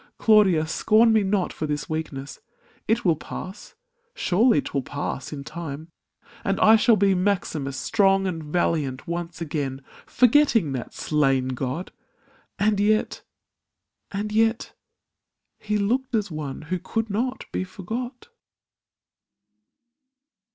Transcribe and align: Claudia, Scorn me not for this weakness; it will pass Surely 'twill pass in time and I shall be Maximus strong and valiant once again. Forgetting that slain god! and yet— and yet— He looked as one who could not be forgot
Claudia, 0.17 0.65
Scorn 0.65 1.13
me 1.13 1.21
not 1.21 1.53
for 1.53 1.67
this 1.67 1.87
weakness; 1.87 2.39
it 2.87 3.05
will 3.05 3.15
pass 3.15 3.75
Surely 4.15 4.59
'twill 4.59 4.81
pass 4.81 5.31
in 5.31 5.43
time 5.43 5.91
and 6.43 6.59
I 6.59 6.75
shall 6.75 6.95
be 6.95 7.13
Maximus 7.13 7.77
strong 7.77 8.25
and 8.25 8.43
valiant 8.43 9.07
once 9.07 9.41
again. 9.41 9.79
Forgetting 10.07 10.71
that 10.71 10.95
slain 10.95 11.49
god! 11.49 11.91
and 12.57 12.79
yet— 12.79 13.21
and 14.11 14.31
yet— 14.31 14.73
He 15.59 15.77
looked 15.77 16.15
as 16.15 16.31
one 16.31 16.63
who 16.63 16.79
could 16.79 17.11
not 17.11 17.45
be 17.51 17.63
forgot 17.63 18.29